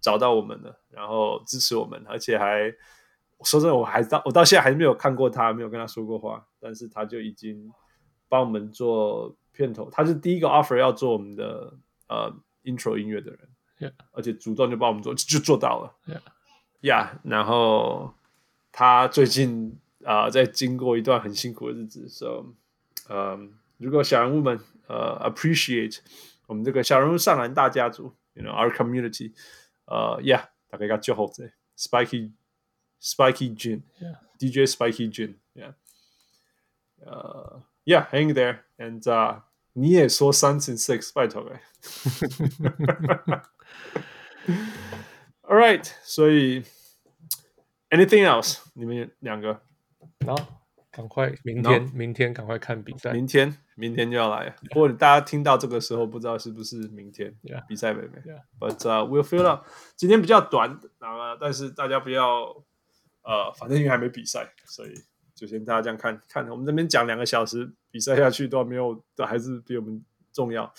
[0.00, 2.72] 找到我们了，然后支持我们，而且还
[3.44, 7.70] 说真的，我还到我到现在还没有看过他，没有跟他说过话，但是他就已经
[8.28, 11.74] 帮我们做片头，他是第一个 offer 要做我们的
[12.08, 12.34] 呃、uh,
[12.64, 13.40] intro 音乐的人。
[14.12, 15.94] 而且主动就帮我们做，就做到了。
[16.06, 16.20] 呀
[16.82, 18.14] ，Yeah，然后
[18.70, 22.44] 他最近啊、呃，在经过一段很辛苦的日子，，so，，
[23.08, 25.98] 嗯，如果小人物们呃 appreciate
[26.46, 29.32] 我们这个小人物上篮大家族，you know our community，
[29.86, 35.74] 呃，Yeah，大概叫好这，Spiky，Spiky Jin，DJ Spiky Jin，Yeah，
[37.04, 41.62] 呃，Yeah，hang there，and 啊，你也说 Suns in six，拜托哎。
[45.42, 46.62] All right，所以
[47.90, 48.58] anything else？
[48.74, 49.60] 你们两个，
[50.18, 50.44] 然后
[50.90, 53.12] 赶快明天，明天赶快看比赛。
[53.12, 54.50] 明天，明天就要来。
[54.70, 57.34] 不过大家听到这个时候，不知道是不是明天
[57.68, 58.18] 比赛没没
[58.58, 59.66] ？But we'll fill up。
[59.96, 62.64] 今天比较短，啊，但是大家不要
[63.22, 64.94] 呃，反正因为还没比赛，所以
[65.34, 66.48] 就先大家这样看看。
[66.48, 70.72] 我们这边讲两个小时，比赛下去都没有，都还是比我们重要。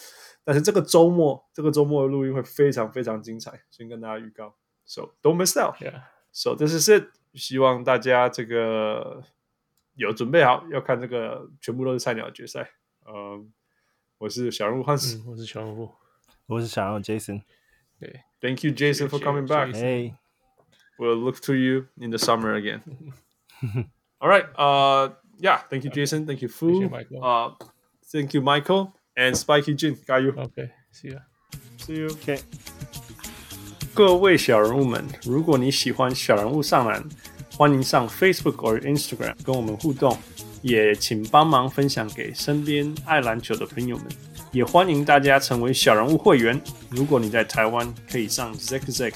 [0.44, 4.56] 但是这个周末，这个周末的录音会非常非常精彩，先跟大家预告。
[4.86, 5.76] So don't miss out.
[5.80, 6.02] Yeah.
[6.32, 7.06] So this is it.
[7.34, 9.24] 希望大家这个
[9.96, 12.70] 有准备好，要看这个全部都是菜鸟的决赛。
[13.08, 13.52] 嗯，
[14.20, 15.90] 我是小人物汉斯，我是小人物，
[16.46, 17.42] 我是小人物 Jason。
[18.00, 19.72] 对，Thank you Jason for coming back.
[19.74, 20.14] Hey,
[21.00, 22.82] we'll look to you in the summer again.
[24.20, 24.46] All right.
[24.56, 25.62] Uh, yeah.
[25.70, 26.26] Thank you Jason.
[26.26, 26.86] Thank you Fu.
[26.86, 27.56] Uh,
[28.12, 28.94] thank you Michael.
[29.16, 32.10] And Spiky Jin，加油！OK，See you，See you。
[32.12, 32.40] OK，
[33.94, 37.04] 各位小人物们，如果你喜欢小人物上篮，
[37.56, 40.18] 欢迎上 Facebook 或 Instagram 跟我们互动，
[40.64, 44.08] 也请帮忙分享给身边爱篮球的朋友们。
[44.52, 46.60] 也欢迎大家成为小人物会员。
[46.90, 49.14] 如果你在台湾，可以上 Zack Zack；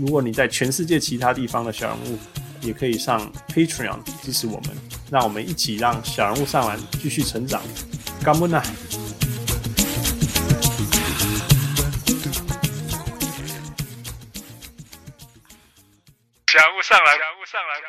[0.00, 2.18] 如果你在全世界其他地方的小人物，
[2.60, 4.70] 也可以上 Patreon 支持我们。
[5.10, 7.62] 让我们一起让小人物上篮继续成长。
[8.22, 8.50] 干们
[16.88, 17.18] 上来。
[17.18, 17.87] 感悟上来。